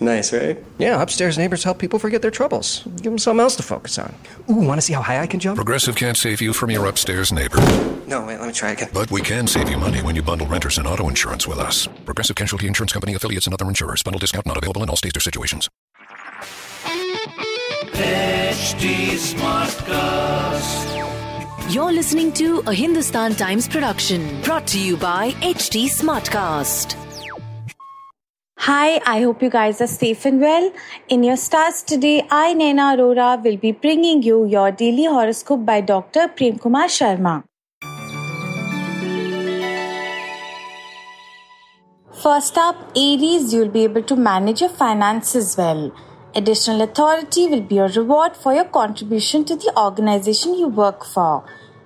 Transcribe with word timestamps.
Nice, 0.00 0.32
right? 0.32 0.56
Yeah, 0.78 1.00
upstairs 1.02 1.36
neighbors 1.38 1.64
help 1.64 1.78
people 1.78 1.98
forget 1.98 2.22
their 2.22 2.30
troubles. 2.30 2.82
Give 2.96 3.10
them 3.12 3.18
something 3.18 3.40
else 3.40 3.56
to 3.56 3.62
focus 3.62 3.98
on. 3.98 4.14
Ooh, 4.50 4.54
want 4.66 4.78
to 4.78 4.82
see 4.82 4.92
how 4.92 5.02
high 5.02 5.20
I 5.20 5.26
can 5.26 5.40
jump? 5.40 5.56
Progressive 5.56 5.96
can't 5.96 6.16
save 6.16 6.40
you 6.40 6.52
from 6.52 6.70
your 6.70 6.86
upstairs 6.86 7.32
neighbor, 7.32 7.58
No, 8.06 8.24
wait, 8.24 8.38
let 8.38 8.46
me 8.46 8.52
try 8.52 8.70
again. 8.70 8.88
but 8.92 9.10
we 9.10 9.20
can 9.20 9.46
save 9.46 9.68
you 9.70 9.76
money 9.78 10.02
when 10.02 10.14
you 10.16 10.22
bundle 10.22 10.46
renters 10.46 10.78
and 10.78 10.86
auto 10.86 11.08
insurance 11.08 11.46
with 11.48 11.58
us. 11.58 11.88
Progressive 12.04 12.36
Casualty 12.36 12.66
Insurance 12.66 12.92
Company 12.92 13.14
affiliates 13.14 13.46
and 13.46 13.54
other 13.54 13.66
insurers. 13.68 14.02
Bundle 14.02 14.18
discount 14.20 14.46
not 14.46 14.56
available 14.56 14.82
in 14.82 14.88
all 14.90 14.96
states 14.96 15.16
or 15.16 15.20
situations. 15.20 15.68
HT 17.94 19.16
Smartcast. 19.18 20.86
You're 21.74 21.92
listening 21.92 22.32
to 22.34 22.62
a 22.66 22.72
Hindustan 22.72 23.34
Times 23.34 23.68
production 23.68 24.40
brought 24.42 24.66
to 24.68 24.78
you 24.80 24.96
by 24.96 25.32
HT 25.42 25.86
Smartcast. 25.90 26.94
Hi, 28.68 29.00
I 29.06 29.22
hope 29.22 29.42
you 29.42 29.48
guys 29.48 29.80
are 29.80 29.86
safe 29.86 30.26
and 30.26 30.42
well. 30.42 30.70
In 31.08 31.22
your 31.22 31.38
stars 31.38 31.82
today, 31.82 32.26
I, 32.30 32.52
Naina 32.52 32.88
Arora, 32.94 33.42
will 33.42 33.56
be 33.56 33.72
bringing 33.72 34.22
you 34.22 34.44
your 34.44 34.70
daily 34.70 35.06
horoscope 35.06 35.64
by 35.64 35.80
Dr. 35.80 36.28
Prem 36.28 36.58
Kumar 36.58 36.88
Sharma. 36.96 37.44
First 42.22 42.58
up, 42.58 42.76
Aries, 42.94 43.54
you'll 43.54 43.70
be 43.70 43.84
able 43.84 44.02
to 44.02 44.16
manage 44.16 44.60
your 44.60 44.68
finances 44.82 45.56
well. 45.56 45.90
Additional 46.34 46.82
authority 46.82 47.46
will 47.46 47.62
be 47.62 47.76
your 47.76 47.88
reward 47.88 48.36
for 48.36 48.52
your 48.52 48.66
contribution 48.66 49.46
to 49.46 49.56
the 49.56 49.72
organization 49.78 50.58
you 50.58 50.68
work 50.68 51.06
for. 51.06 51.42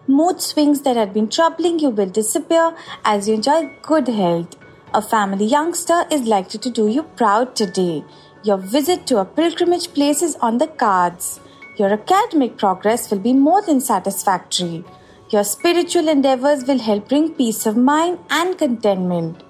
Mood 0.08 0.40
swings 0.40 0.82
that 0.82 0.96
had 0.96 1.14
been 1.14 1.28
troubling 1.28 1.78
you 1.78 1.90
will 1.90 2.10
disappear 2.10 2.74
as 3.04 3.28
you 3.28 3.34
enjoy 3.34 3.70
good 3.82 4.08
health. 4.08 4.56
A 4.94 5.00
family 5.00 5.46
youngster 5.46 6.04
is 6.10 6.26
likely 6.28 6.60
to 6.60 6.68
do 6.68 6.86
you 6.86 7.04
proud 7.04 7.56
today. 7.56 8.04
Your 8.42 8.58
visit 8.58 9.06
to 9.06 9.20
a 9.20 9.24
pilgrimage 9.24 9.94
place 9.94 10.20
is 10.20 10.36
on 10.36 10.58
the 10.58 10.66
cards. 10.66 11.40
Your 11.78 11.94
academic 11.94 12.58
progress 12.58 13.10
will 13.10 13.18
be 13.18 13.32
more 13.32 13.62
than 13.62 13.80
satisfactory. 13.80 14.84
Your 15.30 15.44
spiritual 15.44 16.08
endeavors 16.08 16.64
will 16.64 16.78
help 16.78 17.08
bring 17.08 17.32
peace 17.32 17.64
of 17.64 17.74
mind 17.74 18.18
and 18.28 18.58
contentment. 18.58 19.42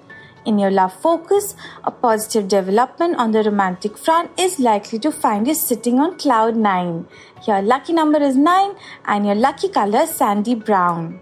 In 0.45 0.59
your 0.59 0.71
love 0.71 0.93
focus, 0.93 1.57
a 1.83 1.91
positive 1.91 2.47
development 2.47 3.17
on 3.17 3.31
the 3.31 3.43
romantic 3.43 3.97
front 3.97 4.31
is 4.39 4.59
likely 4.59 4.97
to 4.99 5.11
find 5.11 5.45
you 5.45 5.55
sitting 5.55 5.99
on 5.99 6.17
cloud 6.17 6.55
9. 6.55 7.05
Your 7.45 7.61
lucky 7.61 7.91
number 7.91 8.23
is 8.23 8.37
9 8.37 8.75
and 9.03 9.25
your 9.25 9.35
lucky 9.35 9.67
color 9.67 10.07
sandy 10.07 10.55
brown. 10.55 11.19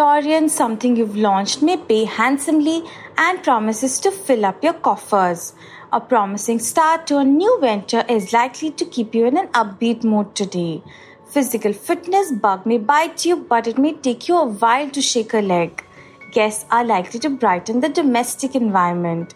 Something 0.00 0.96
you've 0.96 1.16
launched 1.16 1.60
may 1.60 1.76
pay 1.76 2.04
handsomely 2.04 2.84
and 3.18 3.42
promises 3.42 4.00
to 4.00 4.10
fill 4.10 4.46
up 4.46 4.64
your 4.64 4.72
coffers. 4.72 5.52
A 5.92 6.00
promising 6.00 6.58
start 6.58 7.06
to 7.08 7.18
a 7.18 7.24
new 7.24 7.58
venture 7.60 8.04
is 8.08 8.32
likely 8.32 8.70
to 8.70 8.86
keep 8.86 9.14
you 9.14 9.26
in 9.26 9.36
an 9.36 9.48
upbeat 9.48 10.02
mood 10.02 10.34
today. 10.34 10.82
Physical 11.26 11.74
fitness 11.74 12.32
bug 12.32 12.64
may 12.64 12.78
bite 12.78 13.26
you, 13.26 13.36
but 13.36 13.66
it 13.66 13.76
may 13.76 13.92
take 13.92 14.26
you 14.26 14.38
a 14.38 14.46
while 14.46 14.88
to 14.88 15.02
shake 15.02 15.34
a 15.34 15.42
leg. 15.42 15.84
Guests 16.32 16.64
are 16.70 16.84
likely 16.84 17.20
to 17.20 17.28
brighten 17.28 17.80
the 17.80 17.90
domestic 17.90 18.54
environment. 18.54 19.34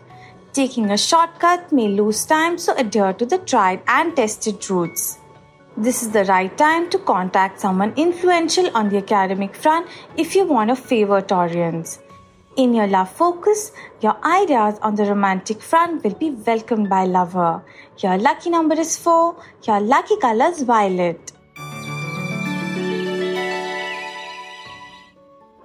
Taking 0.54 0.90
a 0.90 0.96
shortcut 0.96 1.72
may 1.72 1.88
lose 1.88 2.24
time, 2.24 2.56
so 2.56 2.74
adhere 2.76 3.12
to 3.12 3.26
the 3.26 3.38
tried 3.38 3.82
and 3.86 4.16
tested 4.16 4.70
routes. 4.70 5.18
This 5.77 6.05
is 6.05 6.11
the 6.12 6.22
right 6.27 6.56
time 6.56 6.89
to 6.91 6.98
contact 6.98 7.60
someone 7.60 7.93
influential 7.97 8.71
on 8.76 8.91
the 8.91 8.98
academic 8.98 9.56
front 9.56 9.88
if 10.16 10.37
you 10.37 10.44
want 10.44 10.71
to 10.71 10.76
favor 10.76 11.21
Taurians. 11.21 11.98
In 12.56 12.75
your 12.75 12.87
love 12.87 13.10
focus, 13.10 13.72
your 14.00 14.16
ideas 14.25 14.78
on 14.82 14.94
the 14.94 15.04
romantic 15.04 15.60
front 15.60 16.04
will 16.04 16.15
be 16.15 16.31
welcomed 16.31 16.88
by 16.88 17.06
lover. 17.06 17.60
Your 17.98 18.16
lucky 18.19 18.50
number 18.50 18.78
is 18.78 18.97
4, 18.97 19.34
your 19.65 19.81
lucky 19.81 20.16
color 20.19 20.47
is 20.47 20.62
violet. 20.62 21.32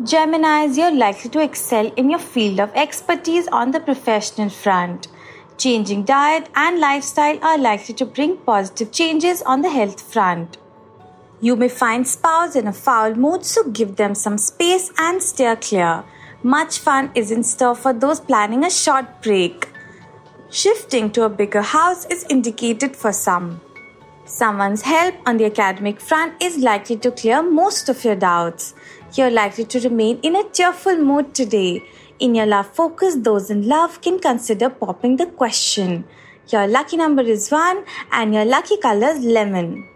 Geminis, 0.01 0.75
you're 0.75 0.95
likely 0.95 1.29
to 1.29 1.39
excel 1.39 1.91
in 1.97 2.09
your 2.09 2.17
field 2.17 2.59
of 2.59 2.72
expertise 2.73 3.47
on 3.50 3.69
the 3.69 3.79
professional 3.79 4.50
front. 4.50 5.07
Changing 5.59 6.05
diet 6.05 6.47
and 6.55 6.79
lifestyle 6.79 7.37
are 7.43 7.57
likely 7.57 7.93
to 7.95 8.05
bring 8.05 8.37
positive 8.37 8.93
changes 8.93 9.41
on 9.41 9.61
the 9.61 9.69
health 9.69 9.99
front. 9.99 10.57
You 11.41 11.57
may 11.57 11.67
find 11.67 12.07
spouse 12.07 12.55
in 12.55 12.65
a 12.65 12.71
foul 12.71 13.15
mood, 13.15 13.43
so 13.43 13.69
give 13.69 13.97
them 13.97 14.15
some 14.15 14.37
space 14.37 14.89
and 14.97 15.21
steer 15.21 15.57
clear. 15.57 16.05
Much 16.43 16.79
fun 16.79 17.11
is 17.13 17.29
in 17.29 17.43
store 17.43 17.75
for 17.75 17.91
those 17.91 18.21
planning 18.21 18.63
a 18.63 18.69
short 18.69 19.21
break. 19.21 19.67
Shifting 20.49 21.11
to 21.11 21.23
a 21.23 21.29
bigger 21.29 21.61
house 21.61 22.05
is 22.05 22.25
indicated 22.29 22.95
for 22.95 23.11
some. 23.11 23.59
Someone's 24.23 24.83
help 24.83 25.15
on 25.25 25.35
the 25.35 25.47
academic 25.47 25.99
front 25.99 26.41
is 26.41 26.57
likely 26.59 26.95
to 26.95 27.11
clear 27.11 27.43
most 27.43 27.89
of 27.89 28.05
your 28.05 28.15
doubts. 28.15 28.75
You're 29.13 29.29
likely 29.29 29.65
to 29.65 29.79
remain 29.81 30.19
in 30.21 30.37
a 30.37 30.49
cheerful 30.51 30.95
mood 30.95 31.33
today. 31.33 31.83
In 32.19 32.35
your 32.35 32.47
love 32.47 32.68
focus, 32.68 33.16
those 33.16 33.50
in 33.50 33.66
love 33.66 34.02
can 34.02 34.19
consider 34.19 34.69
popping 34.69 35.16
the 35.16 35.25
question. 35.25 36.03
Your 36.50 36.68
lucky 36.68 36.97
number 36.97 37.22
is 37.22 37.50
1 37.50 37.85
and 38.12 38.34
your 38.34 38.44
lucky 38.44 38.75
color 38.75 39.12
is 39.12 39.24
lemon. 39.24 39.88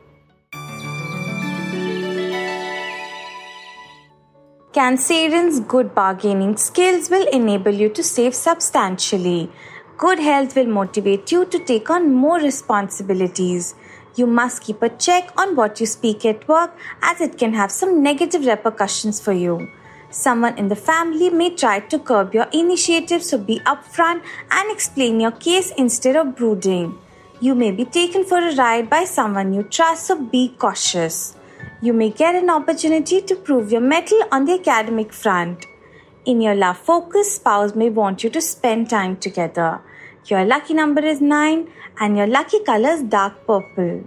Cancerians' 4.71 5.67
good 5.67 5.93
bargaining 5.93 6.55
skills 6.55 7.09
will 7.09 7.27
enable 7.27 7.73
you 7.73 7.89
to 7.89 8.01
save 8.01 8.33
substantially. 8.33 9.51
Good 9.97 10.19
health 10.19 10.55
will 10.55 10.67
motivate 10.67 11.29
you 11.29 11.43
to 11.45 11.59
take 11.59 11.89
on 11.89 12.15
more 12.15 12.39
responsibilities. 12.39 13.75
You 14.15 14.27
must 14.27 14.63
keep 14.63 14.81
a 14.81 14.87
check 14.87 15.29
on 15.37 15.57
what 15.57 15.81
you 15.81 15.85
speak 15.85 16.25
at 16.25 16.47
work 16.47 16.73
as 17.01 17.19
it 17.19 17.37
can 17.37 17.53
have 17.53 17.69
some 17.69 18.01
negative 18.01 18.45
repercussions 18.45 19.19
for 19.19 19.33
you. 19.33 19.67
Someone 20.13 20.59
in 20.59 20.67
the 20.67 20.75
family 20.75 21.31
may 21.31 21.49
try 21.49 21.79
to 21.79 21.97
curb 21.97 22.35
your 22.35 22.47
initiative, 22.53 23.23
so 23.23 23.39
be 23.39 23.59
upfront 23.61 24.21
and 24.51 24.71
explain 24.71 25.19
your 25.19 25.31
case 25.31 25.71
instead 25.75 26.15
of 26.15 26.35
brooding. 26.35 26.99
You 27.41 27.55
may 27.55 27.71
be 27.71 27.83
taken 27.83 28.23
for 28.23 28.37
a 28.37 28.55
ride 28.55 28.91
by 28.91 29.05
someone 29.05 29.53
you 29.53 29.63
trust, 29.63 30.05
so 30.05 30.21
be 30.21 30.49
cautious. 30.49 31.35
You 31.81 31.93
may 31.93 32.11
get 32.11 32.35
an 32.35 32.51
opportunity 32.51 33.21
to 33.21 33.35
prove 33.35 33.71
your 33.71 33.81
mettle 33.81 34.21
on 34.31 34.45
the 34.45 34.59
academic 34.59 35.11
front. 35.11 35.65
In 36.25 36.41
your 36.41 36.53
love 36.53 36.77
focus, 36.77 37.35
spouse 37.35 37.73
may 37.73 37.89
want 37.89 38.23
you 38.23 38.29
to 38.29 38.39
spend 38.39 38.91
time 38.91 39.17
together. 39.17 39.81
Your 40.27 40.45
lucky 40.45 40.75
number 40.75 41.01
is 41.03 41.21
9 41.21 41.67
and 41.99 42.17
your 42.17 42.27
lucky 42.27 42.63
color 42.63 42.89
is 42.89 43.01
dark 43.01 43.47
purple. 43.47 44.03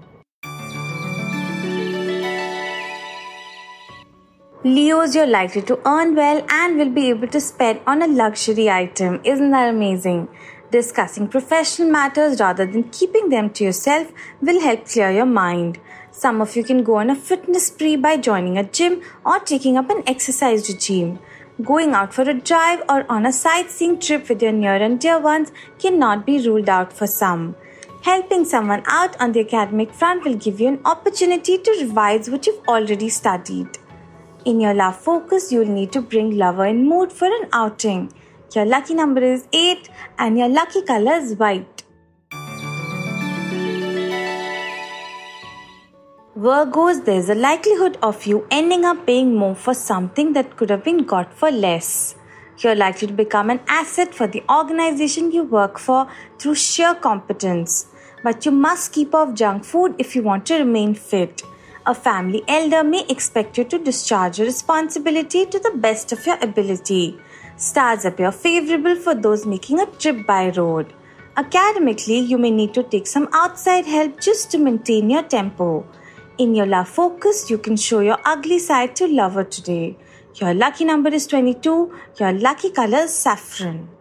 Leos, 4.66 5.14
you're 5.14 5.28
likely 5.28 5.62
to 5.62 5.78
earn 5.86 6.16
well 6.16 6.44
and 6.50 6.76
will 6.76 6.90
be 6.90 7.08
able 7.08 7.28
to 7.28 7.40
spend 7.40 7.78
on 7.86 8.02
a 8.02 8.06
luxury 8.08 8.68
item. 8.68 9.20
Isn't 9.22 9.52
that 9.52 9.68
amazing? 9.68 10.26
Discussing 10.72 11.28
professional 11.28 11.88
matters 11.88 12.40
rather 12.40 12.66
than 12.66 12.90
keeping 12.90 13.28
them 13.28 13.50
to 13.50 13.62
yourself 13.62 14.10
will 14.40 14.60
help 14.60 14.88
clear 14.88 15.12
your 15.12 15.24
mind. 15.24 15.78
Some 16.10 16.40
of 16.40 16.56
you 16.56 16.64
can 16.64 16.82
go 16.82 16.96
on 16.96 17.10
a 17.10 17.14
fitness 17.14 17.68
spree 17.68 17.94
by 17.94 18.16
joining 18.16 18.58
a 18.58 18.64
gym 18.64 19.02
or 19.24 19.38
taking 19.38 19.76
up 19.76 19.88
an 19.88 20.02
exercise 20.04 20.68
regime. 20.68 21.20
Going 21.62 21.92
out 21.92 22.12
for 22.12 22.22
a 22.22 22.34
drive 22.34 22.82
or 22.88 23.06
on 23.08 23.24
a 23.24 23.32
sightseeing 23.32 24.00
trip 24.00 24.28
with 24.28 24.42
your 24.42 24.50
near 24.50 24.74
and 24.74 24.98
dear 24.98 25.20
ones 25.20 25.52
cannot 25.78 26.26
be 26.26 26.44
ruled 26.44 26.68
out 26.68 26.92
for 26.92 27.06
some. 27.06 27.54
Helping 28.02 28.44
someone 28.44 28.82
out 28.88 29.16
on 29.20 29.30
the 29.30 29.46
academic 29.46 29.94
front 29.94 30.24
will 30.24 30.34
give 30.34 30.60
you 30.60 30.66
an 30.66 30.80
opportunity 30.84 31.56
to 31.56 31.70
revise 31.80 32.28
what 32.28 32.48
you've 32.48 32.66
already 32.66 33.08
studied. 33.08 33.78
In 34.46 34.60
your 34.60 34.74
love 34.74 34.96
focus, 34.96 35.50
you'll 35.50 35.66
need 35.66 35.90
to 35.90 36.00
bring 36.00 36.36
lover 36.38 36.66
in 36.66 36.88
mood 36.88 37.12
for 37.12 37.26
an 37.26 37.48
outing. 37.52 38.12
Your 38.54 38.64
lucky 38.64 38.94
number 38.94 39.20
is 39.20 39.48
8 39.52 39.88
and 40.20 40.38
your 40.38 40.48
lucky 40.48 40.82
color 40.82 41.14
is 41.14 41.34
white. 41.34 41.82
Virgos, 46.38 47.04
there's 47.04 47.28
a 47.28 47.34
likelihood 47.34 47.98
of 48.04 48.24
you 48.24 48.46
ending 48.52 48.84
up 48.84 49.04
paying 49.04 49.34
more 49.34 49.56
for 49.56 49.74
something 49.74 50.32
that 50.34 50.56
could 50.56 50.70
have 50.70 50.84
been 50.84 50.98
got 50.98 51.34
for 51.34 51.50
less. 51.50 52.14
You're 52.58 52.76
likely 52.76 53.08
to 53.08 53.14
become 53.14 53.50
an 53.50 53.58
asset 53.66 54.14
for 54.14 54.28
the 54.28 54.44
organization 54.48 55.32
you 55.32 55.42
work 55.42 55.76
for 55.76 56.06
through 56.38 56.54
sheer 56.54 56.94
competence. 56.94 57.88
But 58.22 58.46
you 58.46 58.52
must 58.52 58.92
keep 58.92 59.12
off 59.12 59.34
junk 59.34 59.64
food 59.64 59.96
if 59.98 60.14
you 60.14 60.22
want 60.22 60.46
to 60.46 60.58
remain 60.58 60.94
fit. 60.94 61.42
A 61.88 61.94
family 61.94 62.42
elder 62.48 62.82
may 62.82 63.04
expect 63.08 63.56
you 63.56 63.62
to 63.64 63.78
discharge 63.78 64.38
your 64.38 64.46
responsibility 64.46 65.46
to 65.46 65.58
the 65.60 65.70
best 65.76 66.10
of 66.10 66.26
your 66.26 66.36
ability. 66.42 67.16
Stars 67.56 68.04
appear 68.04 68.32
favorable 68.32 68.96
for 68.96 69.14
those 69.14 69.46
making 69.46 69.78
a 69.78 69.86
trip 69.86 70.26
by 70.26 70.50
road. 70.50 70.92
Academically, 71.36 72.18
you 72.18 72.38
may 72.38 72.50
need 72.50 72.74
to 72.74 72.82
take 72.82 73.06
some 73.06 73.28
outside 73.32 73.86
help 73.86 74.20
just 74.20 74.50
to 74.50 74.58
maintain 74.58 75.10
your 75.10 75.22
tempo. 75.22 75.86
In 76.38 76.56
your 76.56 76.66
love 76.66 76.88
focus, 76.88 77.48
you 77.50 77.58
can 77.58 77.76
show 77.76 78.00
your 78.00 78.18
ugly 78.24 78.58
side 78.58 78.96
to 78.96 79.06
lover 79.06 79.44
today. 79.44 79.96
Your 80.34 80.54
lucky 80.54 80.84
number 80.84 81.10
is 81.10 81.28
22. 81.28 81.94
Your 82.18 82.32
lucky 82.32 82.70
color 82.70 83.04
is 83.04 83.14
saffron. 83.14 83.95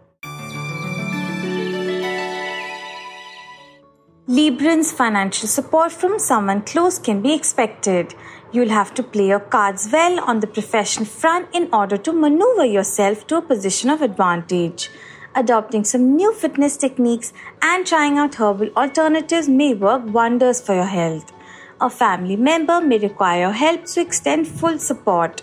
Librans 4.28 4.92
financial 4.92 5.46
support 5.46 5.92
from 5.92 6.18
someone 6.18 6.62
close 6.62 6.98
can 6.98 7.22
be 7.22 7.32
expected. 7.32 8.12
You'll 8.50 8.70
have 8.70 8.92
to 8.94 9.04
play 9.04 9.28
your 9.28 9.38
cards 9.38 9.88
well 9.92 10.18
on 10.18 10.40
the 10.40 10.48
professional 10.48 11.06
front 11.06 11.54
in 11.54 11.68
order 11.72 11.96
to 11.98 12.12
maneuver 12.12 12.64
yourself 12.64 13.24
to 13.28 13.36
a 13.36 13.40
position 13.40 13.88
of 13.88 14.02
advantage. 14.02 14.90
Adopting 15.36 15.84
some 15.84 16.16
new 16.16 16.34
fitness 16.34 16.76
techniques 16.76 17.32
and 17.62 17.86
trying 17.86 18.18
out 18.18 18.34
herbal 18.34 18.70
alternatives 18.76 19.48
may 19.48 19.74
work 19.74 20.02
wonders 20.12 20.60
for 20.60 20.74
your 20.74 20.86
health. 20.86 21.32
A 21.80 21.88
family 21.88 22.34
member 22.34 22.80
may 22.80 22.98
require 22.98 23.42
your 23.42 23.52
help 23.52 23.84
to 23.84 24.00
extend 24.00 24.48
full 24.48 24.80
support. 24.80 25.42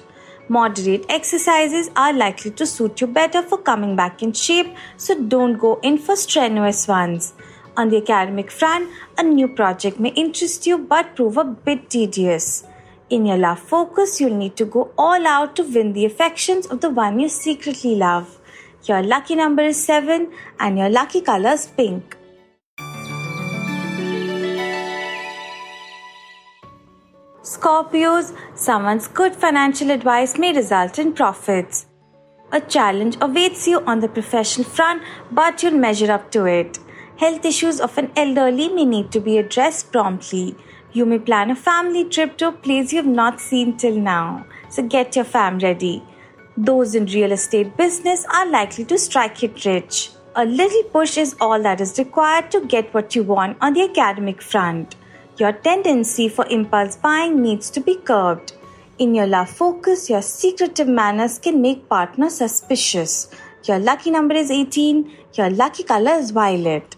Moderate 0.49 1.05
exercises 1.07 1.89
are 1.95 2.11
likely 2.11 2.51
to 2.51 2.65
suit 2.65 2.99
you 2.99 3.07
better 3.07 3.43
for 3.43 3.59
coming 3.59 3.95
back 3.95 4.21
in 4.21 4.33
shape, 4.33 4.75
so 4.97 5.23
don't 5.23 5.57
go 5.57 5.79
in 5.81 5.97
for 5.97 6.17
strenuous 6.17 6.85
ones. 6.85 7.33
On 7.75 7.89
the 7.89 7.97
academic 7.97 8.51
front, 8.51 8.87
a 9.17 9.23
new 9.23 9.47
project 9.47 9.99
may 9.99 10.09
interest 10.09 10.67
you 10.67 10.77
but 10.77 11.15
prove 11.15 11.37
a 11.37 11.43
bit 11.43 11.89
tedious. 11.89 12.65
In 13.09 13.25
your 13.25 13.37
love 13.37 13.59
focus, 13.59 14.21
you'll 14.21 14.37
need 14.37 14.55
to 14.57 14.65
go 14.65 14.91
all 14.95 15.25
out 15.25 15.55
to 15.55 15.63
win 15.63 15.93
the 15.93 16.05
affections 16.05 16.67
of 16.67 16.81
the 16.81 16.91
one 16.91 17.19
you 17.19 17.29
secretly 17.29 17.95
love. 17.95 18.39
Your 18.83 19.01
lucky 19.01 19.35
number 19.35 19.63
is 19.63 19.83
7 19.83 20.31
and 20.59 20.77
your 20.77 20.89
lucky 20.89 21.21
color 21.21 21.51
is 21.51 21.65
pink. 21.65 22.15
Scorpios, 27.41 28.35
someone's 28.55 29.07
good 29.07 29.35
financial 29.35 29.89
advice 29.89 30.37
may 30.37 30.53
result 30.53 30.99
in 30.99 31.13
profits. 31.13 31.87
A 32.51 32.61
challenge 32.61 33.17
awaits 33.19 33.67
you 33.67 33.79
on 33.87 33.99
the 33.99 34.07
professional 34.07 34.67
front, 34.67 35.01
but 35.31 35.63
you'll 35.63 35.73
measure 35.73 36.11
up 36.11 36.29
to 36.31 36.45
it. 36.45 36.77
Health 37.17 37.45
issues 37.45 37.79
of 37.79 37.97
an 37.97 38.11
elderly 38.15 38.69
may 38.69 38.85
need 38.85 39.11
to 39.11 39.19
be 39.19 39.37
addressed 39.37 39.91
promptly. 39.91 40.55
You 40.93 41.05
may 41.05 41.19
plan 41.19 41.51
a 41.51 41.55
family 41.55 42.05
trip 42.05 42.37
to 42.37 42.47
a 42.47 42.51
place 42.51 42.91
you 42.91 42.97
have 42.97 43.05
not 43.05 43.39
seen 43.39 43.77
till 43.77 43.95
now, 43.95 44.45
so 44.69 44.81
get 44.81 45.15
your 45.15 45.25
fam 45.25 45.59
ready. 45.59 46.03
Those 46.57 46.95
in 46.95 47.05
real 47.05 47.31
estate 47.31 47.77
business 47.77 48.25
are 48.33 48.49
likely 48.49 48.85
to 48.85 48.97
strike 48.97 49.43
it 49.43 49.63
rich. 49.63 50.11
A 50.35 50.43
little 50.45 50.83
push 50.83 51.17
is 51.17 51.35
all 51.39 51.61
that 51.61 51.81
is 51.81 51.99
required 51.99 52.49
to 52.51 52.65
get 52.65 52.91
what 52.93 53.15
you 53.15 53.23
want 53.23 53.57
on 53.61 53.73
the 53.73 53.83
academic 53.83 54.41
front. 54.41 54.95
Your 55.37 55.51
tendency 55.51 56.27
for 56.29 56.47
impulse 56.47 56.95
buying 56.95 57.41
needs 57.41 57.69
to 57.71 57.79
be 57.79 57.95
curbed. 57.95 58.53
In 58.97 59.13
your 59.13 59.27
love 59.27 59.49
focus, 59.49 60.09
your 60.09 60.23
secretive 60.23 60.87
manners 60.87 61.37
can 61.37 61.61
make 61.61 61.87
partners 61.87 62.37
suspicious. 62.37 63.29
Your 63.65 63.77
lucky 63.79 64.09
number 64.09 64.35
is 64.35 64.49
18. 64.51 65.11
Your 65.33 65.49
lucky 65.51 65.83
color 65.83 66.13
is 66.13 66.31
violet. 66.31 66.95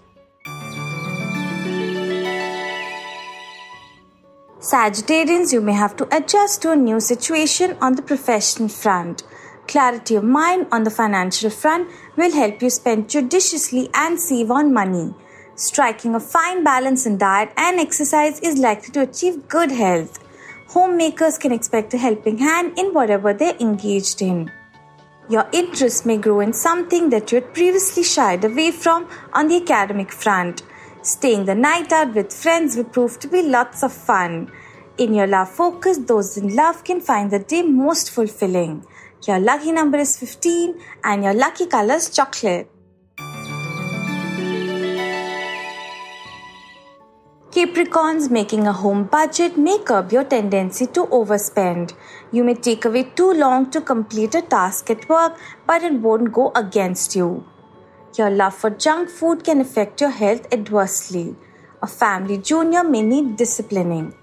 Sagittarians, 4.66 5.54
you 5.54 5.62
may 5.62 5.74
have 5.74 5.96
to 5.96 6.08
adjust 6.12 6.64
to 6.64 6.72
a 6.72 6.76
new 6.76 7.00
situation 7.00 7.78
on 7.82 7.94
the 7.94 8.02
professional 8.02 8.68
front. 8.68 9.22
Clarity 9.68 10.16
of 10.16 10.24
mind 10.24 10.66
on 10.72 10.84
the 10.84 10.90
financial 10.90 11.52
front 11.52 11.88
will 12.18 12.32
help 12.32 12.64
you 12.64 12.72
spend 12.72 13.08
judiciously 13.08 13.92
and 13.94 14.20
save 14.20 14.50
on 14.50 14.74
money. 14.74 15.14
Striking 15.54 16.16
a 16.16 16.20
fine 16.20 16.64
balance 16.64 17.06
in 17.06 17.20
diet 17.20 17.52
and 17.56 17.80
exercise 17.80 18.40
is 18.40 18.58
likely 18.58 18.92
to 18.94 19.02
achieve 19.02 19.48
good 19.48 19.70
health. 19.70 20.18
Homemakers 20.70 21.38
can 21.38 21.52
expect 21.52 21.94
a 21.94 22.00
helping 22.00 22.40
hand 22.40 22.74
in 22.76 22.92
whatever 22.92 23.34
they're 23.34 23.56
engaged 23.60 24.20
in. 24.24 24.52
Your 25.30 25.48
interest 25.54 26.08
may 26.08 26.18
grow 26.18 26.40
in 26.40 26.54
something 26.54 27.12
that 27.12 27.32
you 27.32 27.40
had 27.40 27.54
previously 27.54 28.02
shied 28.02 28.44
away 28.44 28.72
from 28.72 29.08
on 29.32 29.48
the 29.48 29.58
academic 29.58 30.12
front. 30.12 30.64
Staying 31.06 31.46
the 31.46 31.54
night 31.54 31.92
out 31.92 32.16
with 32.16 32.34
friends 32.34 32.76
will 32.76 32.86
prove 32.86 33.20
to 33.20 33.28
be 33.28 33.44
lots 33.44 33.84
of 33.84 33.94
fun. 33.94 34.52
In 34.98 35.14
your 35.14 35.28
love 35.28 35.52
focus, 35.52 36.00
those 36.00 36.36
in 36.36 36.56
love 36.56 36.84
can 36.84 37.00
find 37.00 37.30
the 37.30 37.38
day 37.38 37.62
most 37.62 38.10
fulfilling. 38.10 38.84
Your 39.28 39.40
lucky 39.40 39.72
number 39.72 40.00
is 40.00 40.18
15 40.18 40.74
and 41.04 41.24
your 41.24 41.36
lucky 41.36 41.68
color 41.68 41.94
is 41.94 42.10
chocolate. 42.10 42.72
Capricorns 47.52 48.32
making 48.32 48.66
a 48.66 48.74
home 48.74 49.04
budget 49.04 49.60
may 49.60 49.78
curb 49.78 50.12
your 50.12 50.24
tendency 50.24 50.88
to 50.88 51.06
overspend. 51.06 51.94
You 52.32 52.44
may 52.44 52.56
take 52.56 52.84
away 52.84 53.04
too 53.04 53.32
long 53.32 53.70
to 53.70 53.80
complete 53.80 54.34
a 54.34 54.42
task 54.42 54.90
at 54.90 55.08
work, 55.08 55.38
but 55.68 55.84
it 55.84 55.94
won't 55.94 56.34
go 56.34 56.52
against 56.56 57.16
you. 57.16 57.46
Your 58.18 58.30
love 58.30 58.56
for 58.56 58.70
junk 58.70 59.10
food 59.10 59.44
can 59.44 59.60
affect 59.60 60.00
your 60.00 60.10
health 60.10 60.48
adversely. 60.54 61.36
A 61.82 61.88
family 61.88 62.38
junior 62.38 62.82
may 62.82 63.02
need 63.02 63.36
disciplining. 63.36 64.14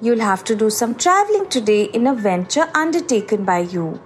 You'll 0.00 0.20
have 0.20 0.44
to 0.44 0.54
do 0.54 0.70
some 0.70 0.94
traveling 0.94 1.48
today 1.48 1.84
in 1.84 2.06
a 2.06 2.14
venture 2.14 2.68
undertaken 2.74 3.44
by 3.44 3.60
you. 3.60 4.00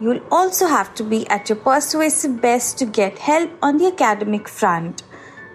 You'll 0.00 0.20
also 0.30 0.66
have 0.66 0.94
to 0.96 1.04
be 1.04 1.26
at 1.28 1.48
your 1.48 1.56
persuasive 1.56 2.42
best 2.42 2.76
to 2.78 2.84
get 2.84 3.18
help 3.18 3.50
on 3.62 3.78
the 3.78 3.86
academic 3.86 4.48
front. 4.48 5.02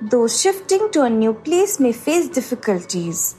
Those 0.01 0.41
shifting 0.41 0.89
to 0.91 1.03
a 1.03 1.09
new 1.09 1.33
place 1.33 1.79
may 1.79 1.91
face 1.91 2.29
difficulties. 2.29 3.35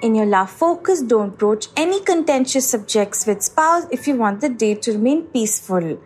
In 0.00 0.14
your 0.14 0.26
love 0.26 0.50
focus, 0.50 1.02
don't 1.02 1.36
broach 1.36 1.68
any 1.76 2.00
contentious 2.00 2.68
subjects 2.68 3.26
with 3.26 3.42
spouse 3.42 3.84
if 3.90 4.08
you 4.08 4.16
want 4.16 4.40
the 4.40 4.48
day 4.48 4.74
to 4.76 4.92
remain 4.92 5.24
peaceful. 5.24 5.98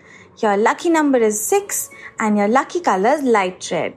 Your 0.42 0.58
lucky 0.58 0.90
number 0.90 1.16
is 1.16 1.40
6 1.46 1.88
and 2.18 2.36
your 2.36 2.46
lucky 2.46 2.80
color 2.80 3.08
is 3.08 3.22
light 3.22 3.70
red. 3.70 3.96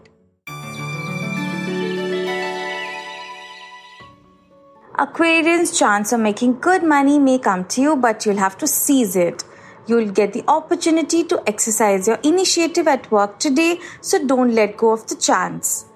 Aquarians' 4.97 5.77
chance 5.77 6.13
of 6.13 6.21
making 6.21 6.62
good 6.62 6.81
money 6.81 7.19
may 7.19 7.39
come 7.39 7.65
to 7.65 7.81
you, 7.81 7.95
but 7.97 8.25
you'll 8.25 8.38
have 8.38 8.57
to 8.59 8.68
seize 8.68 9.18
it. 9.18 9.44
You'll 9.86 10.12
get 10.12 10.31
the 10.31 10.45
opportunity 10.47 11.25
to 11.25 11.44
exercise 11.45 12.07
your 12.07 12.19
initiative 12.24 12.88
at 12.88 13.12
work 13.12 13.38
today, 13.39 13.81
so 14.00 14.25
don't 14.25 14.56
let 14.56 14.77
go 14.77 14.94
of 14.94 15.06
the 15.07 15.15
chance. 15.15 15.88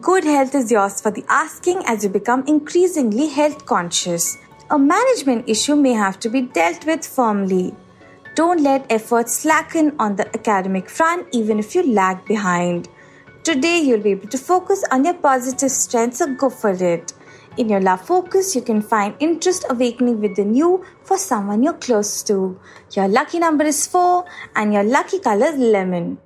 Good 0.00 0.22
health 0.22 0.54
is 0.54 0.70
yours 0.70 1.00
for 1.00 1.10
the 1.10 1.24
asking 1.28 1.82
as 1.86 2.04
you 2.04 2.10
become 2.10 2.44
increasingly 2.46 3.26
health 3.26 3.66
conscious. 3.66 4.38
A 4.70 4.78
management 4.78 5.48
issue 5.48 5.74
may 5.74 5.94
have 5.94 6.20
to 6.20 6.28
be 6.28 6.42
dealt 6.42 6.86
with 6.86 7.04
firmly. 7.04 7.74
Don't 8.40 8.62
let 8.62 8.86
efforts 8.88 9.34
slacken 9.34 9.94
on 9.98 10.16
the 10.16 10.26
academic 10.34 10.88
front 10.88 11.26
even 11.30 11.58
if 11.58 11.74
you 11.74 11.82
lag 11.82 12.24
behind. 12.24 12.88
Today 13.44 13.80
you'll 13.80 14.00
be 14.00 14.12
able 14.12 14.28
to 14.28 14.38
focus 14.38 14.82
on 14.90 15.04
your 15.04 15.12
positive 15.12 15.70
strengths, 15.70 16.20
so 16.20 16.34
go 16.36 16.48
for 16.48 16.70
it. 16.70 17.12
In 17.58 17.68
your 17.68 17.82
love 17.82 18.00
focus, 18.06 18.56
you 18.56 18.62
can 18.62 18.80
find 18.80 19.14
interest 19.20 19.66
awakening 19.68 20.22
within 20.22 20.54
you 20.54 20.82
for 21.02 21.18
someone 21.18 21.62
you're 21.62 21.74
close 21.74 22.22
to. 22.22 22.58
Your 22.92 23.08
lucky 23.08 23.40
number 23.40 23.64
is 23.64 23.86
4 23.86 24.24
and 24.56 24.72
your 24.72 24.84
lucky 24.84 25.18
color 25.18 25.48
is 25.48 25.58
lemon. 25.58 26.16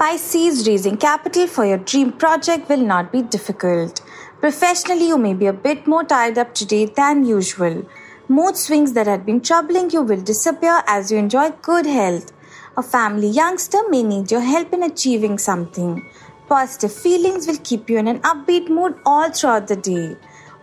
Pisces, 0.00 0.66
raising 0.66 0.96
capital 0.96 1.46
for 1.46 1.64
your 1.64 1.78
dream 1.78 2.10
project 2.10 2.68
will 2.68 2.84
not 2.84 3.12
be 3.12 3.22
difficult. 3.22 4.00
Professionally, 4.42 5.06
you 5.06 5.18
may 5.18 5.34
be 5.34 5.46
a 5.46 5.52
bit 5.52 5.86
more 5.86 6.02
tied 6.02 6.36
up 6.36 6.52
today 6.52 6.86
than 6.86 7.24
usual. 7.24 7.86
Mood 8.26 8.56
swings 8.56 8.92
that 8.94 9.06
had 9.06 9.24
been 9.24 9.40
troubling 9.40 9.88
you 9.90 10.02
will 10.02 10.20
disappear 10.20 10.82
as 10.88 11.12
you 11.12 11.18
enjoy 11.18 11.50
good 11.62 11.86
health. 11.86 12.32
A 12.76 12.82
family 12.82 13.28
youngster 13.28 13.78
may 13.88 14.02
need 14.02 14.32
your 14.32 14.40
help 14.40 14.72
in 14.72 14.82
achieving 14.82 15.38
something. 15.38 16.04
Positive 16.48 16.92
feelings 16.92 17.46
will 17.46 17.58
keep 17.58 17.88
you 17.88 17.98
in 17.98 18.08
an 18.08 18.18
upbeat 18.22 18.68
mood 18.68 18.98
all 19.06 19.30
throughout 19.30 19.68
the 19.68 19.76
day. 19.76 20.16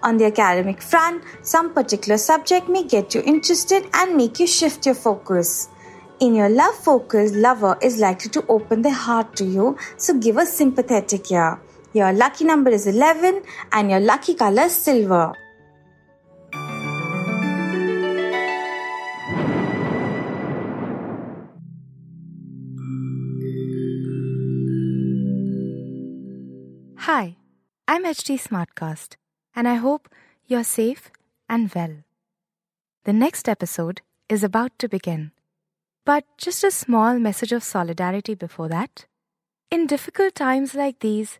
On 0.03 0.17
the 0.17 0.25
academic 0.25 0.81
front, 0.81 1.23
some 1.41 1.73
particular 1.73 2.17
subject 2.17 2.67
may 2.67 2.83
get 2.83 3.15
you 3.15 3.21
interested 3.21 3.87
and 3.93 4.17
make 4.17 4.41
you 4.41 4.47
shift 4.47 4.85
your 4.85 4.95
focus. 4.95 5.69
In 6.19 6.35
your 6.35 6.49
love 6.49 6.75
focus, 6.75 7.31
lover 7.31 7.77
is 7.81 7.97
likely 7.97 8.29
to 8.31 8.45
open 8.49 8.81
their 8.81 9.01
heart 9.07 9.37
to 9.37 9.45
you, 9.45 9.77
so 9.95 10.15
give 10.15 10.35
a 10.35 10.45
sympathetic 10.45 11.31
ear. 11.31 11.61
Your 11.91 12.13
lucky 12.13 12.45
number 12.45 12.69
is 12.69 12.85
11 12.85 13.41
and 13.71 13.89
your 13.89 13.99
lucky 13.99 14.35
color 14.35 14.63
is 14.63 14.75
silver. 14.75 15.33
Hi, 26.99 27.37
I'm 27.87 28.05
HT 28.05 28.39
Smartcast, 28.39 29.15
and 29.55 29.67
I 29.67 29.73
hope 29.75 30.09
you're 30.45 30.63
safe 30.63 31.09
and 31.49 31.73
well. 31.73 32.03
The 33.05 33.13
next 33.13 33.49
episode 33.49 34.01
is 34.29 34.43
about 34.43 34.77
to 34.77 34.87
begin. 34.87 35.31
But 36.05 36.25
just 36.37 36.63
a 36.63 36.69
small 36.69 37.17
message 37.17 37.51
of 37.51 37.63
solidarity 37.63 38.35
before 38.35 38.67
that. 38.69 39.07
In 39.71 39.87
difficult 39.87 40.35
times 40.35 40.75
like 40.75 40.99
these, 40.99 41.39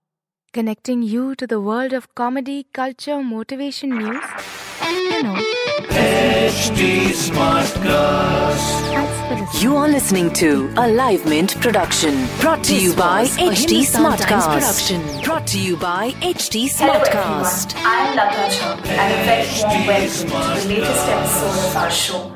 connecting 0.53 1.01
you 1.01 1.35
to 1.35 1.47
the 1.47 1.59
world 1.61 1.93
of 1.93 2.13
comedy, 2.15 2.65
culture, 2.73 3.21
motivation 3.23 3.89
news, 3.97 4.23
and 4.81 4.97
you 4.97 5.23
know, 5.23 5.35
HT 5.89 7.11
Smartcast. 7.25 8.91
thanks. 9.29 9.63
You 9.63 9.77
are 9.77 9.87
listening 9.87 10.31
to 10.33 10.73
a 10.77 10.87
Live 10.89 11.25
Mint 11.25 11.59
production 11.61 12.27
brought 12.39 12.63
to 12.65 12.75
you 12.77 12.93
by 12.95 13.21
was 13.21 13.37
a 13.37 13.41
HT 13.41 13.69
Hindustan 13.69 14.03
Times 14.03 14.21
Smartcast. 14.21 14.53
production. 14.53 15.23
Brought 15.23 15.47
to 15.47 15.59
you 15.59 15.77
by 15.77 16.11
HT 16.21 16.69
Hello 16.73 16.93
Smartcast. 16.99 17.75
everyone, 17.75 17.93
I'm 17.93 18.15
Lata 18.17 18.55
Chowk 18.55 18.85
and 18.87 19.13
a 19.13 19.23
very 19.25 19.47
warm 19.63 19.87
welcome 19.87 20.61
to 20.61 20.67
the 20.67 20.73
latest 20.73 21.07
episode 21.07 21.67
of 21.69 21.75
our 21.77 21.91
show. 21.91 22.35